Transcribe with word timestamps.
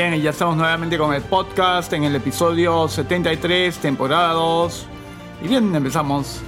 Bien, 0.00 0.14
y 0.14 0.22
ya 0.22 0.30
estamos 0.30 0.56
nuevamente 0.56 0.96
con 0.96 1.12
el 1.12 1.20
podcast 1.20 1.92
en 1.92 2.04
el 2.04 2.16
episodio 2.16 2.88
73, 2.88 3.76
temporada 3.76 4.32
2. 4.32 4.86
Y 5.44 5.48
bien, 5.48 5.74
empezamos. 5.74 6.40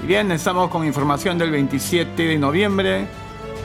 Y 0.00 0.06
bien, 0.06 0.30
estamos 0.30 0.70
con 0.70 0.86
información 0.86 1.36
del 1.36 1.50
27 1.50 2.22
de 2.22 2.38
noviembre. 2.38 3.08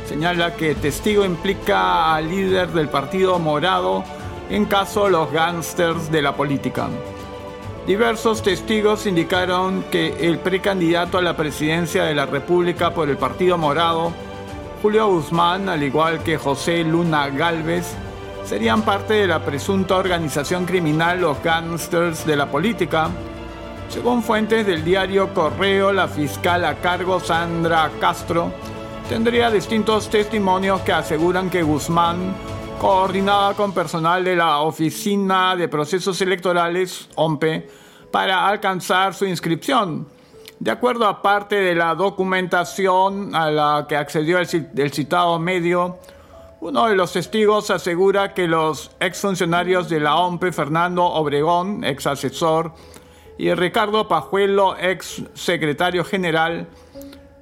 Señala 0.07 0.55
que 0.55 0.73
testigo 0.73 1.23
implica 1.23 2.15
al 2.15 2.27
líder 2.27 2.69
del 2.69 2.89
partido 2.89 3.37
morado 3.37 4.03
en 4.49 4.65
caso 4.65 5.07
los 5.09 5.31
gángsters 5.31 6.11
de 6.11 6.23
la 6.23 6.35
política. 6.35 6.89
Diversos 7.85 8.41
testigos 8.41 9.05
indicaron 9.05 9.83
que 9.91 10.27
el 10.27 10.39
precandidato 10.39 11.19
a 11.19 11.21
la 11.21 11.37
presidencia 11.37 12.03
de 12.03 12.15
la 12.15 12.25
República 12.25 12.95
por 12.95 13.07
el 13.07 13.17
Partido 13.17 13.59
Morado, 13.59 14.11
Julio 14.81 15.07
Guzmán, 15.07 15.69
al 15.69 15.83
igual 15.83 16.23
que 16.23 16.39
José 16.39 16.83
Luna 16.83 17.29
Galvez, 17.29 17.95
serían 18.49 18.81
parte 18.81 19.13
de 19.13 19.27
la 19.27 19.45
presunta 19.45 19.95
organización 19.95 20.65
criminal 20.65 21.21
Los 21.21 21.43
Gangsters 21.43 22.25
de 22.25 22.35
la 22.35 22.49
Política. 22.49 23.11
Según 23.89 24.23
fuentes 24.23 24.65
del 24.65 24.83
diario 24.83 25.31
Correo, 25.35 25.93
la 25.93 26.07
fiscal 26.07 26.65
a 26.65 26.73
cargo 26.77 27.19
Sandra 27.19 27.91
Castro 27.99 28.51
tendría 29.07 29.51
distintos 29.51 30.09
testimonios 30.09 30.81
que 30.81 30.91
aseguran 30.91 31.51
que 31.51 31.61
Guzmán 31.61 32.33
coordinaba 32.81 33.53
con 33.53 33.71
personal 33.71 34.23
de 34.23 34.35
la 34.35 34.61
Oficina 34.61 35.55
de 35.55 35.67
Procesos 35.67 36.19
Electorales, 36.19 37.07
OMPE, 37.13 37.69
para 38.11 38.47
alcanzar 38.47 39.13
su 39.13 39.27
inscripción. 39.27 40.07
De 40.59 40.71
acuerdo 40.71 41.05
a 41.05 41.21
parte 41.21 41.57
de 41.57 41.75
la 41.75 41.93
documentación 41.93 43.35
a 43.35 43.51
la 43.51 43.85
que 43.87 43.95
accedió 43.95 44.39
el, 44.39 44.47
citado 44.91 45.37
medio, 45.37 45.99
uno 46.61 46.87
de 46.87 46.95
los 46.95 47.13
testigos 47.13 47.69
asegura 47.69 48.33
que 48.33 48.47
los 48.47 48.91
exfuncionarios 48.99 49.87
de 49.87 50.01
la 50.01 50.17
OMPE, 50.17 50.51
Fernando 50.51 51.05
Obregón, 51.05 51.83
ex 51.85 52.05
asesor, 52.05 52.73
y 53.37 53.53
Ricardo 53.53 54.09
Pajuelo, 54.09 54.75
ex 54.77 55.23
secretario 55.33 56.03
general, 56.03 56.67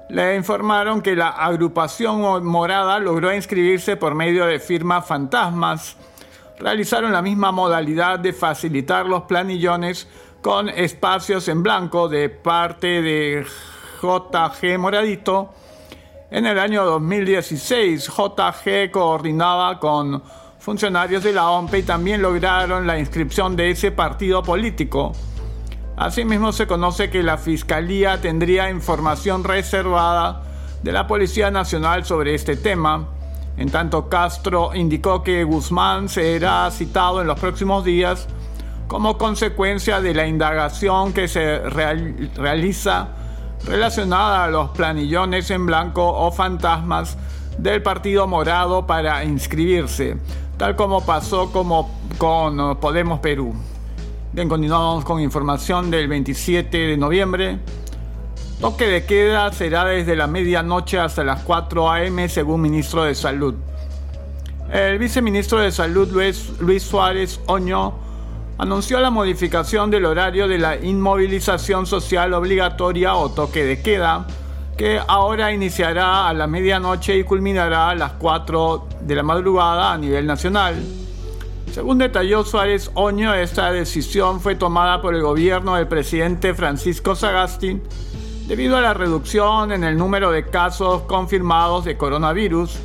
le 0.09 0.35
informaron 0.35 1.01
que 1.01 1.15
la 1.15 1.29
agrupación 1.29 2.45
morada 2.45 2.99
logró 2.99 3.33
inscribirse 3.33 3.97
por 3.97 4.13
medio 4.13 4.45
de 4.45 4.59
firmas 4.59 5.07
fantasmas. 5.07 5.97
Realizaron 6.59 7.11
la 7.11 7.23
misma 7.23 7.51
modalidad 7.51 8.19
de 8.19 8.33
facilitar 8.33 9.07
los 9.07 9.23
planillones 9.23 10.07
con 10.41 10.69
espacios 10.69 11.47
en 11.47 11.63
blanco 11.63 12.07
de 12.07 12.29
parte 12.29 13.01
de 13.01 13.45
JG 14.01 14.77
Moradito. 14.77 15.53
En 16.29 16.45
el 16.45 16.59
año 16.59 16.83
2016, 16.83 18.09
JG 18.09 18.91
coordinaba 18.91 19.79
con 19.79 20.21
funcionarios 20.59 21.23
de 21.23 21.31
la 21.31 21.49
OMP 21.51 21.75
y 21.75 21.83
también 21.83 22.21
lograron 22.21 22.85
la 22.85 22.99
inscripción 22.99 23.55
de 23.55 23.69
ese 23.69 23.91
partido 23.91 24.43
político. 24.43 25.13
Asimismo, 25.95 26.51
se 26.51 26.67
conoce 26.67 27.09
que 27.09 27.23
la 27.23 27.37
Fiscalía 27.37 28.19
tendría 28.19 28.69
información 28.69 29.45
reservada 29.45 30.43
de 30.83 30.91
la 30.91 31.07
Policía 31.07 31.49
Nacional 31.49 32.03
sobre 32.03 32.35
este 32.35 32.57
tema. 32.57 33.07
En 33.55 33.71
tanto, 33.71 34.09
Castro 34.09 34.75
indicó 34.75 35.23
que 35.23 35.45
Guzmán 35.45 36.09
será 36.09 36.69
citado 36.71 37.21
en 37.21 37.27
los 37.27 37.39
próximos 37.39 37.85
días 37.85 38.27
como 38.89 39.17
consecuencia 39.17 40.01
de 40.01 40.13
la 40.13 40.27
indagación 40.27 41.13
que 41.13 41.29
se 41.29 41.59
realiza 41.59 43.07
relacionada 43.65 44.43
a 44.43 44.47
los 44.47 44.69
planillones 44.69 45.49
en 45.51 45.65
blanco 45.65 46.07
o 46.07 46.31
fantasmas 46.31 47.17
del 47.57 47.81
Partido 47.81 48.27
Morado 48.27 48.85
para 48.85 49.23
inscribirse, 49.23 50.17
tal 50.57 50.75
como 50.75 51.05
pasó 51.05 51.51
como 51.51 51.89
con 52.17 52.79
Podemos 52.79 53.19
Perú. 53.19 53.53
Bien, 54.33 54.47
continuamos 54.47 55.03
con 55.03 55.19
información 55.19 55.89
del 55.89 56.07
27 56.07 56.77
de 56.77 56.97
noviembre. 56.97 57.59
Toque 58.59 58.87
de 58.87 59.05
queda 59.05 59.51
será 59.51 59.85
desde 59.85 60.15
la 60.15 60.27
medianoche 60.27 60.99
hasta 60.99 61.23
las 61.23 61.41
4 61.43 61.91
a.m. 61.91 62.29
según 62.29 62.61
ministro 62.61 63.03
de 63.03 63.15
Salud. 63.15 63.55
El 64.71 64.99
viceministro 64.99 65.59
de 65.59 65.71
Salud 65.71 66.09
Luis, 66.11 66.51
Luis 66.59 66.83
Suárez 66.83 67.39
Oño 67.47 68.06
anunció 68.57 68.99
la 68.99 69.11
modificación 69.11 69.91
del 69.91 70.05
horario 70.05 70.47
de 70.47 70.57
la 70.57 70.77
inmovilización 70.77 71.85
social 71.85 72.33
obligatoria 72.33 73.15
o 73.15 73.31
toque 73.31 73.63
de 73.63 73.81
queda, 73.81 74.25
que 74.75 74.99
ahora 75.07 75.51
iniciará 75.51 76.27
a 76.27 76.33
la 76.33 76.47
medianoche 76.47 77.17
y 77.17 77.23
culminará 77.23 77.89
a 77.89 77.95
las 77.95 78.13
4 78.13 78.87
de 79.01 79.15
la 79.15 79.23
madrugada 79.23 79.93
a 79.93 79.97
nivel 79.97 80.25
nacional. 80.25 80.75
Según 81.71 81.99
detalló 81.99 82.43
Suárez 82.43 82.89
Oño, 82.95 83.33
esta 83.33 83.71
decisión 83.71 84.39
fue 84.39 84.55
tomada 84.55 85.01
por 85.01 85.13
el 85.13 85.21
gobierno 85.21 85.75
del 85.75 85.87
presidente 85.87 86.53
Francisco 86.53 87.15
Sagasti 87.15 87.81
debido 88.47 88.77
a 88.77 88.81
la 88.81 88.93
reducción 88.93 89.71
en 89.71 89.83
el 89.83 89.97
número 89.97 90.31
de 90.31 90.45
casos 90.45 91.03
confirmados 91.03 91.85
de 91.85 91.97
coronavirus. 91.97 92.79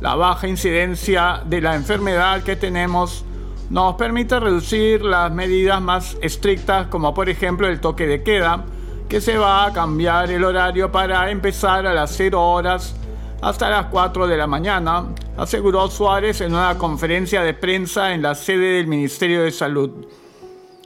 La 0.00 0.16
baja 0.16 0.48
incidencia 0.48 1.42
de 1.46 1.60
la 1.60 1.76
enfermedad 1.76 2.42
que 2.42 2.56
tenemos 2.56 3.24
nos 3.70 3.94
permite 3.94 4.38
reducir 4.38 5.02
las 5.02 5.32
medidas 5.32 5.80
más 5.80 6.16
estrictas 6.20 6.88
como 6.88 7.14
por 7.14 7.28
ejemplo 7.28 7.68
el 7.68 7.80
toque 7.80 8.06
de 8.06 8.22
queda, 8.22 8.64
que 9.08 9.20
se 9.20 9.38
va 9.38 9.64
a 9.64 9.72
cambiar 9.72 10.30
el 10.30 10.44
horario 10.44 10.90
para 10.90 11.30
empezar 11.30 11.86
a 11.86 11.94
las 11.94 12.10
0 12.16 12.42
horas 12.42 12.96
hasta 13.40 13.70
las 13.70 13.86
4 13.86 14.26
de 14.26 14.36
la 14.36 14.46
mañana, 14.46 15.06
aseguró 15.36 15.88
Suárez 15.88 16.40
en 16.40 16.52
una 16.52 16.76
conferencia 16.76 17.42
de 17.42 17.54
prensa 17.54 18.12
en 18.12 18.22
la 18.22 18.34
sede 18.34 18.76
del 18.76 18.86
Ministerio 18.86 19.42
de 19.42 19.50
Salud. 19.50 20.06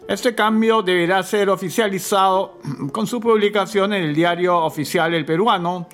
Este 0.06 0.34
cambio 0.34 0.82
deberá 0.82 1.22
ser 1.22 1.48
oficializado 1.48 2.58
con 2.92 3.06
su 3.06 3.18
publicación 3.18 3.94
en 3.94 4.04
el 4.04 4.14
diario 4.14 4.58
oficial 4.58 5.14
El 5.14 5.24
Peruano. 5.24 5.88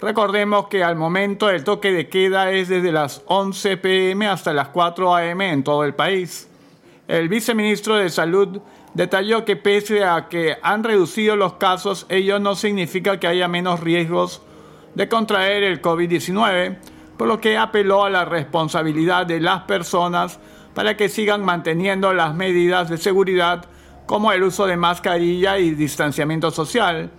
Recordemos 0.00 0.68
que 0.68 0.84
al 0.84 0.94
momento 0.94 1.50
el 1.50 1.64
toque 1.64 1.90
de 1.90 2.08
queda 2.08 2.52
es 2.52 2.68
desde 2.68 2.92
las 2.92 3.22
11 3.26 3.78
pm 3.78 4.28
hasta 4.28 4.52
las 4.52 4.68
4 4.68 5.16
am 5.16 5.40
en 5.40 5.64
todo 5.64 5.82
el 5.82 5.94
país. 5.94 6.48
El 7.08 7.28
viceministro 7.28 7.96
de 7.96 8.08
Salud 8.08 8.60
detalló 8.94 9.44
que 9.44 9.56
pese 9.56 10.04
a 10.04 10.28
que 10.28 10.56
han 10.62 10.84
reducido 10.84 11.34
los 11.34 11.54
casos, 11.54 12.06
ello 12.10 12.38
no 12.38 12.54
significa 12.54 13.18
que 13.18 13.26
haya 13.26 13.48
menos 13.48 13.80
riesgos 13.80 14.40
de 14.94 15.08
contraer 15.08 15.64
el 15.64 15.82
COVID-19, 15.82 16.76
por 17.16 17.26
lo 17.26 17.40
que 17.40 17.58
apeló 17.58 18.04
a 18.04 18.10
la 18.10 18.24
responsabilidad 18.24 19.26
de 19.26 19.40
las 19.40 19.62
personas 19.62 20.38
para 20.74 20.96
que 20.96 21.08
sigan 21.08 21.44
manteniendo 21.44 22.12
las 22.12 22.36
medidas 22.36 22.88
de 22.88 22.98
seguridad 22.98 23.64
como 24.06 24.30
el 24.30 24.44
uso 24.44 24.66
de 24.66 24.76
mascarilla 24.76 25.58
y 25.58 25.72
distanciamiento 25.72 26.52
social. 26.52 27.10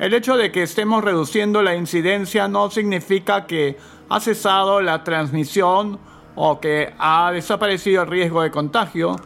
El 0.00 0.14
hecho 0.14 0.38
de 0.38 0.50
que 0.50 0.62
estemos 0.62 1.04
reduciendo 1.04 1.60
la 1.60 1.76
incidencia 1.76 2.48
no 2.48 2.70
significa 2.70 3.46
que 3.46 3.76
ha 4.08 4.18
cesado 4.18 4.80
la 4.80 5.04
transmisión 5.04 5.98
o 6.36 6.58
que 6.58 6.94
ha 6.98 7.30
desaparecido 7.32 8.04
el 8.04 8.08
riesgo 8.08 8.40
de 8.40 8.50
contagio. 8.50 9.16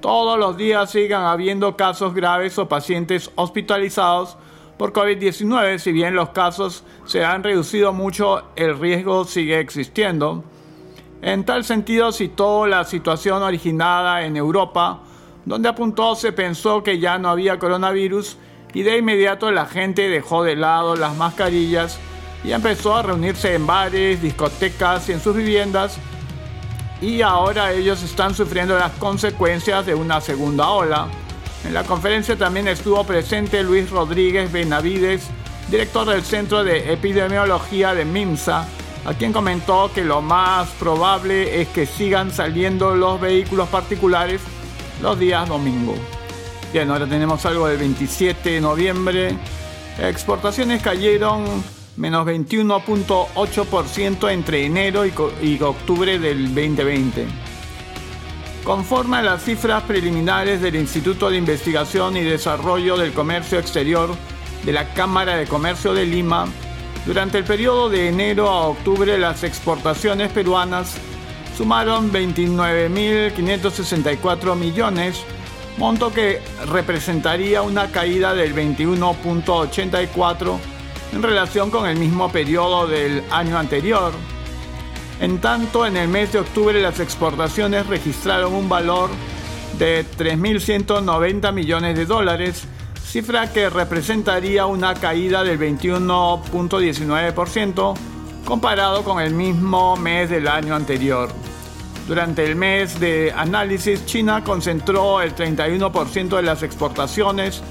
Todos 0.00 0.38
los 0.38 0.56
días 0.56 0.90
sigan 0.90 1.24
habiendo 1.24 1.76
casos 1.76 2.14
graves 2.14 2.56
o 2.56 2.66
pacientes 2.66 3.30
hospitalizados 3.34 4.38
por 4.78 4.94
COVID-19, 4.94 5.76
si 5.76 5.92
bien 5.92 6.14
los 6.14 6.30
casos 6.30 6.82
se 7.04 7.22
han 7.26 7.42
reducido 7.42 7.92
mucho, 7.92 8.42
el 8.56 8.78
riesgo 8.78 9.26
sigue 9.26 9.60
existiendo. 9.60 10.44
En 11.20 11.44
tal 11.44 11.62
sentido, 11.62 12.10
citó 12.10 12.66
la 12.66 12.84
situación 12.84 13.42
originada 13.42 14.24
en 14.24 14.38
Europa, 14.38 15.00
donde 15.44 15.68
apuntó 15.68 16.14
se 16.14 16.32
pensó 16.32 16.82
que 16.82 16.98
ya 16.98 17.18
no 17.18 17.28
había 17.28 17.58
coronavirus 17.58 18.38
y 18.74 18.82
de 18.82 18.98
inmediato 18.98 19.50
la 19.50 19.66
gente 19.66 20.08
dejó 20.08 20.44
de 20.44 20.56
lado 20.56 20.96
las 20.96 21.16
mascarillas 21.16 21.98
y 22.44 22.52
empezó 22.52 22.94
a 22.94 23.02
reunirse 23.02 23.54
en 23.54 23.66
bares, 23.66 24.22
discotecas 24.22 25.08
y 25.08 25.12
en 25.12 25.20
sus 25.20 25.36
viviendas 25.36 25.98
y 27.02 27.20
ahora 27.20 27.72
ellos 27.72 28.02
están 28.02 28.34
sufriendo 28.34 28.78
las 28.78 28.92
consecuencias 28.92 29.84
de 29.84 29.94
una 29.94 30.20
segunda 30.20 30.68
ola. 30.70 31.08
En 31.64 31.74
la 31.74 31.82
conferencia 31.82 32.36
también 32.36 32.68
estuvo 32.68 33.04
presente 33.04 33.62
Luis 33.64 33.90
Rodríguez 33.90 34.52
Benavides, 34.52 35.28
director 35.68 36.06
del 36.06 36.22
Centro 36.22 36.62
de 36.62 36.92
Epidemiología 36.92 37.94
de 37.94 38.04
MIMSA, 38.04 38.66
a 39.04 39.14
quien 39.14 39.32
comentó 39.32 39.90
que 39.92 40.04
lo 40.04 40.22
más 40.22 40.68
probable 40.70 41.60
es 41.60 41.68
que 41.68 41.86
sigan 41.86 42.30
saliendo 42.30 42.94
los 42.94 43.20
vehículos 43.20 43.68
particulares 43.68 44.40
los 45.00 45.18
días 45.18 45.48
domingo. 45.48 45.96
Bien, 46.72 46.90
ahora 46.90 47.06
tenemos 47.06 47.44
algo 47.44 47.68
del 47.68 47.76
27 47.76 48.50
de 48.50 48.60
noviembre. 48.60 49.36
Exportaciones 50.00 50.80
cayeron 50.80 51.44
menos 51.96 52.26
21.8% 52.26 54.32
entre 54.32 54.64
enero 54.64 55.04
y, 55.04 55.12
y 55.42 55.60
octubre 55.60 56.18
del 56.18 56.54
2020. 56.54 57.26
Conforme 58.64 59.18
a 59.18 59.22
las 59.22 59.44
cifras 59.44 59.82
preliminares 59.82 60.62
del 60.62 60.76
Instituto 60.76 61.28
de 61.28 61.36
Investigación 61.36 62.16
y 62.16 62.22
Desarrollo 62.22 62.96
del 62.96 63.12
Comercio 63.12 63.58
Exterior 63.58 64.08
de 64.64 64.72
la 64.72 64.94
Cámara 64.94 65.36
de 65.36 65.46
Comercio 65.46 65.92
de 65.92 66.06
Lima, 66.06 66.46
durante 67.04 67.36
el 67.36 67.44
periodo 67.44 67.90
de 67.90 68.08
enero 68.08 68.48
a 68.48 68.68
octubre 68.68 69.18
las 69.18 69.44
exportaciones 69.44 70.32
peruanas 70.32 70.94
sumaron 71.56 72.12
29.564 72.12 74.56
millones, 74.56 75.24
monto 75.78 76.12
que 76.12 76.42
representaría 76.66 77.62
una 77.62 77.90
caída 77.90 78.34
del 78.34 78.54
21.84 78.54 80.58
en 81.12 81.22
relación 81.22 81.70
con 81.70 81.88
el 81.88 81.96
mismo 81.96 82.30
periodo 82.30 82.86
del 82.86 83.24
año 83.30 83.56
anterior. 83.58 84.12
En 85.20 85.38
tanto, 85.38 85.86
en 85.86 85.96
el 85.96 86.08
mes 86.08 86.32
de 86.32 86.40
octubre 86.40 86.82
las 86.82 86.98
exportaciones 87.00 87.86
registraron 87.86 88.52
un 88.54 88.68
valor 88.68 89.08
de 89.78 90.04
3.190 90.18 91.52
millones 91.52 91.96
de 91.96 92.04
dólares, 92.06 92.64
cifra 93.04 93.52
que 93.52 93.70
representaría 93.70 94.66
una 94.66 94.94
caída 94.94 95.44
del 95.44 95.58
21.19% 95.58 97.94
comparado 98.44 99.04
con 99.04 99.20
el 99.20 99.34
mismo 99.34 99.96
mes 99.96 100.28
del 100.30 100.48
año 100.48 100.74
anterior. 100.74 101.30
Durante 102.06 102.44
el 102.44 102.54
mes 102.56 102.98
de 102.98 103.32
análisis, 103.34 104.04
China 104.06 104.42
concentró 104.42 105.20
el 105.22 105.36
31% 105.36 106.36
de 106.36 106.42
las 106.42 106.64
exportaciones, 106.64 107.62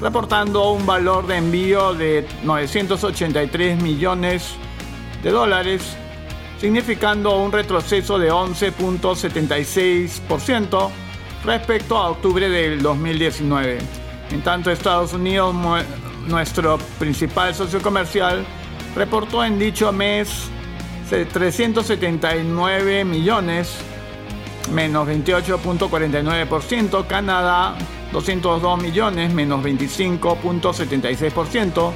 reportando 0.00 0.72
un 0.72 0.84
valor 0.84 1.24
de 1.26 1.36
envío 1.36 1.94
de 1.94 2.26
983 2.42 3.80
millones 3.80 4.56
de 5.22 5.30
dólares, 5.30 5.96
significando 6.60 7.38
un 7.38 7.52
retroceso 7.52 8.18
de 8.18 8.32
11.76% 8.32 10.90
respecto 11.44 11.96
a 11.96 12.10
octubre 12.10 12.48
del 12.48 12.82
2019. 12.82 13.78
En 14.32 14.42
tanto, 14.42 14.72
Estados 14.72 15.12
Unidos, 15.12 15.54
nuestro 16.26 16.78
principal 16.98 17.54
socio 17.54 17.80
comercial, 17.80 18.44
reportó 18.96 19.44
en 19.44 19.60
dicho 19.60 19.92
mes 19.92 20.50
379 21.08 23.04
millones, 23.04 23.76
menos 24.72 25.06
28.49%, 25.06 27.06
Canadá 27.06 27.76
202 28.12 28.82
millones, 28.82 29.32
menos 29.32 29.64
25.76%, 29.64 31.92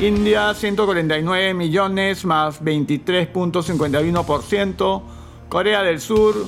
India 0.00 0.54
149 0.54 1.52
millones, 1.54 2.24
más 2.24 2.62
23.51%, 2.62 5.02
Corea 5.50 5.82
del 5.82 6.00
Sur 6.00 6.46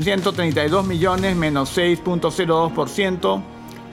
132 0.00 0.86
millones, 0.86 1.34
menos 1.34 1.76
6.02%, 1.76 3.42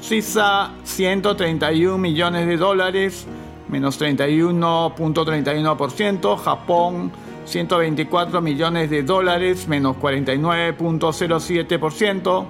Suiza 0.01 0.69
131 0.83 1.97
millones 1.97 2.45
de 2.47 2.57
dólares, 2.57 3.25
menos 3.71 3.99
31.31%, 3.99 6.37
Japón 6.37 7.11
124 7.45 8.41
millones 8.41 8.89
de 8.89 9.03
dólares, 9.03 9.67
menos 9.67 9.95
49.07%, 9.97 12.45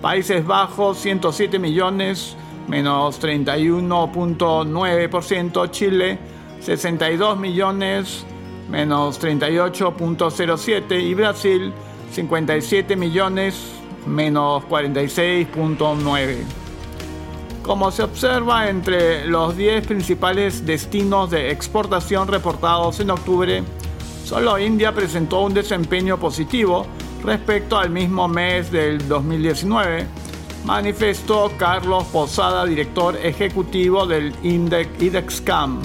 Países 0.00 0.46
Bajos 0.46 0.98
107 0.98 1.58
millones, 1.58 2.36
menos 2.68 3.20
31.9%, 3.20 5.70
Chile 5.70 6.18
62 6.60 7.38
millones, 7.38 8.24
menos 8.70 9.20
38.07% 9.20 11.00
y 11.00 11.14
Brasil 11.14 11.72
57 12.12 12.94
millones, 12.96 13.72
menos 14.06 14.62
46.9%. 14.64 16.65
Como 17.66 17.90
se 17.90 18.04
observa 18.04 18.68
entre 18.68 19.26
los 19.26 19.56
10 19.56 19.88
principales 19.88 20.64
destinos 20.64 21.32
de 21.32 21.50
exportación 21.50 22.28
reportados 22.28 23.00
en 23.00 23.10
octubre, 23.10 23.64
solo 24.24 24.56
India 24.56 24.92
presentó 24.92 25.40
un 25.40 25.52
desempeño 25.52 26.16
positivo 26.16 26.86
respecto 27.24 27.76
al 27.76 27.90
mismo 27.90 28.28
mes 28.28 28.70
del 28.70 29.08
2019, 29.08 30.06
manifestó 30.64 31.50
Carlos 31.58 32.04
Posada, 32.12 32.64
director 32.66 33.16
ejecutivo 33.16 34.06
del 34.06 34.32
IDEXCAM. 34.44 35.82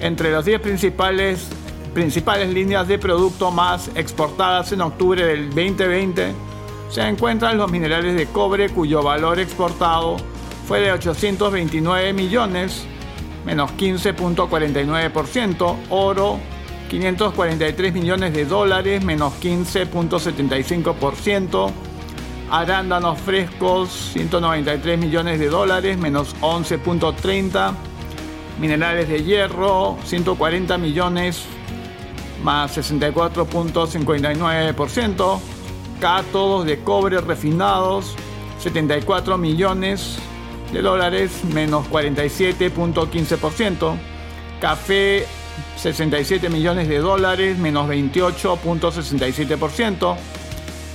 Entre 0.00 0.30
las 0.30 0.44
10 0.44 0.60
principales, 0.60 1.48
principales 1.94 2.52
líneas 2.52 2.86
de 2.86 2.98
producto 2.98 3.50
más 3.50 3.90
exportadas 3.94 4.70
en 4.72 4.82
octubre 4.82 5.24
del 5.24 5.48
2020 5.48 6.34
se 6.90 7.00
encuentran 7.08 7.56
los 7.56 7.70
minerales 7.70 8.16
de 8.16 8.26
cobre 8.26 8.68
cuyo 8.68 9.02
valor 9.02 9.38
exportado 9.40 10.18
fue 10.66 10.80
de 10.80 10.90
829 10.92 12.12
millones, 12.12 12.84
menos 13.44 13.70
15.49%, 13.72 15.76
oro 15.90 16.38
543 16.88 17.92
millones 17.92 18.32
de 18.32 18.46
dólares, 18.46 19.04
menos 19.04 19.34
15.75%, 19.42 21.70
arándanos 22.50 23.20
frescos 23.20 23.90
193 24.12 24.98
millones 24.98 25.38
de 25.38 25.48
dólares, 25.48 25.96
menos 25.98 26.34
11.30%, 26.40 27.74
minerales 28.60 29.08
de 29.08 29.22
hierro 29.22 29.96
140 30.04 30.76
millones, 30.78 31.44
más 32.42 32.76
64.59%, 32.76 35.38
cátodos 36.00 36.66
de 36.66 36.80
cobre 36.80 37.20
refinados 37.20 38.16
74 38.64 39.36
millones, 39.36 40.16
de 40.74 40.82
dólares, 40.82 41.42
menos 41.54 41.88
47.15%. 41.88 43.96
Café, 44.60 45.26
67 45.76 46.50
millones 46.50 46.88
de 46.88 46.98
dólares, 46.98 47.56
menos 47.58 47.88
28.67%. 47.88 50.16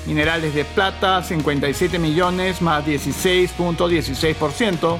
Minerales 0.06 0.54
de 0.54 0.66
plata, 0.66 1.24
57 1.24 1.98
millones, 1.98 2.62
más 2.62 2.86
16.16%. 2.86 4.98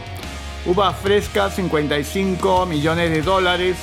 Uva 0.66 0.94
fresca, 0.94 1.50
55 1.50 2.66
millones 2.66 3.12
de 3.12 3.22
dólares, 3.22 3.76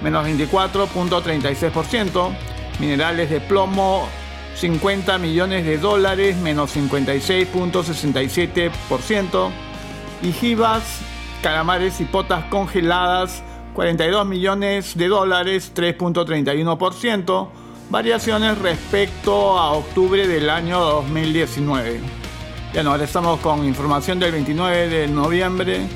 menos 0.00 0.24
24.36%. 0.26 2.30
Minerales 2.78 3.30
de 3.30 3.40
plomo, 3.40 4.08
50 4.54 5.18
millones 5.18 5.66
de 5.66 5.78
dólares, 5.78 6.36
menos 6.36 6.76
56.67% 6.76 9.69
y 10.22 10.32
jibas, 10.32 11.00
calamares 11.42 12.00
y 12.00 12.04
potas 12.04 12.44
congeladas 12.46 13.42
42 13.74 14.26
millones 14.26 14.96
de 14.96 15.08
dólares, 15.08 15.72
3.31%, 15.74 17.48
variaciones 17.88 18.58
respecto 18.58 19.58
a 19.58 19.72
octubre 19.72 20.26
del 20.26 20.50
año 20.50 20.80
2019. 20.80 22.00
Bueno, 22.72 22.90
ahora 22.90 23.04
estamos 23.04 23.40
con 23.40 23.64
información 23.64 24.18
del 24.18 24.32
29 24.32 24.88
de 24.88 25.08
noviembre. 25.08 25.86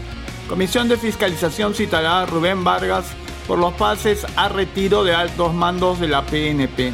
Comisión 0.48 0.88
de 0.88 0.96
Fiscalización 0.96 1.74
citará 1.74 2.22
a 2.22 2.26
Rubén 2.26 2.64
Vargas 2.64 3.06
por 3.46 3.58
los 3.58 3.74
pases 3.74 4.26
a 4.36 4.48
retiro 4.48 5.04
de 5.04 5.14
altos 5.14 5.52
mandos 5.52 6.00
de 6.00 6.08
la 6.08 6.22
PNP. 6.22 6.92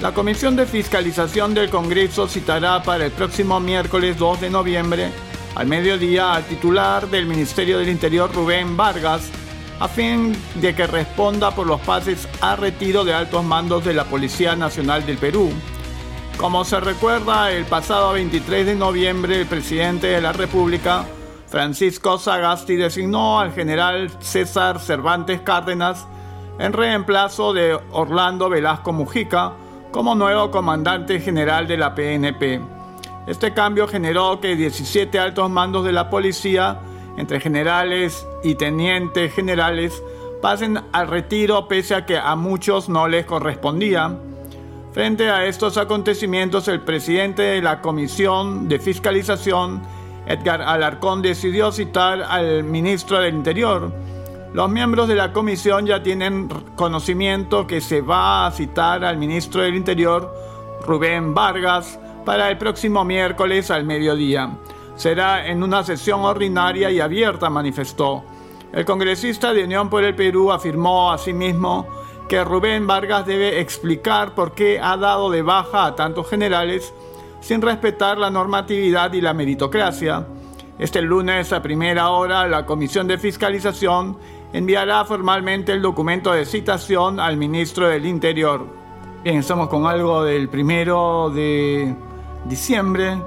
La 0.00 0.12
Comisión 0.12 0.56
de 0.56 0.66
Fiscalización 0.66 1.52
del 1.52 1.68
Congreso 1.68 2.28
citará 2.28 2.82
para 2.82 3.06
el 3.06 3.12
próximo 3.12 3.60
miércoles 3.60 4.16
2 4.18 4.40
de 4.40 4.50
noviembre 4.50 5.10
al 5.54 5.66
mediodía 5.66 6.34
al 6.34 6.44
titular 6.44 7.08
del 7.08 7.26
Ministerio 7.26 7.78
del 7.78 7.88
Interior 7.88 8.32
Rubén 8.34 8.76
Vargas 8.76 9.30
a 9.80 9.88
fin 9.88 10.36
de 10.56 10.74
que 10.74 10.86
responda 10.86 11.50
por 11.52 11.66
los 11.66 11.80
pases 11.80 12.28
a 12.42 12.54
retiro 12.54 13.02
de 13.02 13.14
altos 13.14 13.42
mandos 13.42 13.84
de 13.84 13.94
la 13.94 14.04
Policía 14.04 14.54
Nacional 14.54 15.06
del 15.06 15.16
Perú. 15.16 15.50
Como 16.36 16.64
se 16.64 16.80
recuerda, 16.80 17.50
el 17.50 17.64
pasado 17.64 18.12
23 18.12 18.66
de 18.66 18.74
noviembre 18.74 19.40
el 19.40 19.46
presidente 19.46 20.08
de 20.08 20.20
la 20.20 20.32
República, 20.32 21.06
Francisco 21.48 22.18
Sagasti, 22.18 22.76
designó 22.76 23.40
al 23.40 23.52
general 23.52 24.10
César 24.20 24.80
Cervantes 24.80 25.40
Cárdenas 25.40 26.06
en 26.58 26.74
reemplazo 26.74 27.54
de 27.54 27.78
Orlando 27.90 28.50
Velasco 28.50 28.92
Mujica 28.92 29.52
como 29.90 30.14
nuevo 30.14 30.50
comandante 30.50 31.20
general 31.20 31.66
de 31.66 31.76
la 31.78 31.94
PNP. 31.94 32.79
Este 33.26 33.52
cambio 33.52 33.86
generó 33.86 34.40
que 34.40 34.56
17 34.56 35.18
altos 35.18 35.50
mandos 35.50 35.84
de 35.84 35.92
la 35.92 36.10
policía, 36.10 36.80
entre 37.16 37.40
generales 37.40 38.26
y 38.42 38.54
tenientes 38.54 39.32
generales, 39.34 40.02
pasen 40.40 40.80
al 40.92 41.08
retiro 41.08 41.68
pese 41.68 41.94
a 41.94 42.06
que 42.06 42.16
a 42.16 42.34
muchos 42.34 42.88
no 42.88 43.08
les 43.08 43.26
correspondía. 43.26 44.16
Frente 44.92 45.30
a 45.30 45.44
estos 45.44 45.76
acontecimientos, 45.76 46.66
el 46.66 46.80
presidente 46.80 47.42
de 47.42 47.62
la 47.62 47.80
Comisión 47.80 48.68
de 48.68 48.78
Fiscalización, 48.78 49.82
Edgar 50.26 50.62
Alarcón, 50.62 51.22
decidió 51.22 51.70
citar 51.70 52.22
al 52.22 52.64
ministro 52.64 53.20
del 53.20 53.34
Interior. 53.34 53.92
Los 54.52 54.68
miembros 54.68 55.06
de 55.06 55.14
la 55.14 55.32
comisión 55.32 55.86
ya 55.86 56.02
tienen 56.02 56.48
conocimiento 56.74 57.68
que 57.68 57.80
se 57.80 58.00
va 58.00 58.46
a 58.46 58.50
citar 58.50 59.04
al 59.04 59.16
ministro 59.16 59.62
del 59.62 59.76
Interior, 59.76 60.34
Rubén 60.84 61.34
Vargas, 61.34 62.00
para 62.24 62.50
el 62.50 62.58
próximo 62.58 63.04
miércoles 63.04 63.70
al 63.70 63.84
mediodía. 63.84 64.58
Será 64.96 65.46
en 65.46 65.62
una 65.62 65.82
sesión 65.82 66.20
ordinaria 66.20 66.90
y 66.90 67.00
abierta, 67.00 67.48
manifestó. 67.48 68.22
El 68.72 68.84
congresista 68.84 69.52
de 69.52 69.64
Unión 69.64 69.88
por 69.90 70.04
el 70.04 70.14
Perú 70.14 70.52
afirmó 70.52 71.10
asimismo 71.10 71.86
que 72.28 72.44
Rubén 72.44 72.86
Vargas 72.86 73.26
debe 73.26 73.60
explicar 73.60 74.34
por 74.34 74.52
qué 74.52 74.78
ha 74.80 74.96
dado 74.96 75.30
de 75.30 75.42
baja 75.42 75.86
a 75.86 75.96
tantos 75.96 76.28
generales 76.28 76.94
sin 77.40 77.60
respetar 77.60 78.18
la 78.18 78.30
normatividad 78.30 79.12
y 79.12 79.20
la 79.20 79.34
meritocracia. 79.34 80.26
Este 80.78 81.02
lunes 81.02 81.52
a 81.52 81.60
primera 81.60 82.10
hora 82.10 82.46
la 82.46 82.64
Comisión 82.66 83.08
de 83.08 83.18
Fiscalización 83.18 84.16
enviará 84.52 85.04
formalmente 85.04 85.72
el 85.72 85.82
documento 85.82 86.32
de 86.32 86.44
citación 86.44 87.18
al 87.18 87.36
ministro 87.36 87.88
del 87.88 88.06
Interior. 88.06 88.66
Bien, 89.24 89.38
estamos 89.38 89.68
con 89.68 89.86
algo 89.86 90.22
del 90.22 90.48
primero 90.48 91.30
de 91.30 91.94
diciembre. 92.44 93.18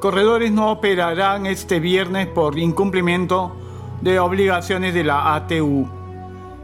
Corredores 0.00 0.52
no 0.52 0.70
operarán 0.70 1.46
este 1.46 1.80
viernes 1.80 2.26
por 2.26 2.58
incumplimiento 2.58 3.54
de 4.00 4.18
obligaciones 4.18 4.94
de 4.94 5.04
la 5.04 5.34
ATU. 5.34 5.88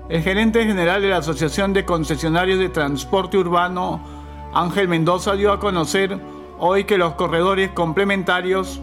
El 0.09 0.23
gerente 0.23 0.65
general 0.65 1.01
de 1.01 1.09
la 1.09 1.19
Asociación 1.19 1.73
de 1.73 1.85
Concesionarios 1.85 2.59
de 2.59 2.69
Transporte 2.69 3.39
Urbano, 3.39 4.01
Ángel 4.53 4.89
Mendoza, 4.89 5.35
dio 5.35 5.53
a 5.53 5.59
conocer 5.59 6.19
hoy 6.59 6.85
que 6.85 6.99
los 6.99 7.15
corredores 7.15 7.71
complementarios 7.71 8.81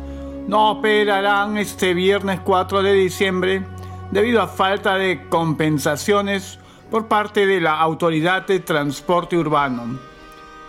no 0.48 0.72
operarán 0.72 1.58
este 1.58 1.94
viernes 1.94 2.40
4 2.44 2.82
de 2.82 2.94
diciembre 2.94 3.64
debido 4.12 4.42
a 4.42 4.48
falta 4.48 4.96
de 4.96 5.28
compensaciones 5.30 6.60
por 6.90 7.08
parte 7.08 7.46
de 7.46 7.62
la 7.62 7.80
Autoridad 7.80 8.48
de 8.48 8.60
Transporte 8.60 9.38
Urbano. 9.38 10.09